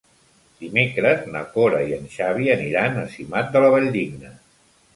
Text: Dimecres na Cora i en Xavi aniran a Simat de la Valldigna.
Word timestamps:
Dimecres 0.61 1.27
na 1.35 1.43
Cora 1.57 1.83
i 1.91 1.93
en 1.99 2.09
Xavi 2.15 2.51
aniran 2.55 2.99
a 3.03 3.07
Simat 3.15 3.55
de 3.57 3.65
la 3.67 3.73
Valldigna. 3.77 4.37